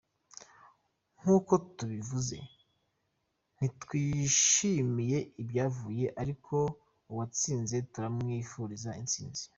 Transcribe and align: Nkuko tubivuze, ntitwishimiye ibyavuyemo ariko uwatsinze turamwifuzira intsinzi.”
Nkuko 1.19 1.51
tubivuze, 1.77 2.37
ntitwishimiye 3.57 5.17
ibyavuyemo 5.41 6.15
ariko 6.21 6.55
uwatsinze 7.11 7.75
turamwifuzira 7.91 8.99
intsinzi.” 9.01 9.43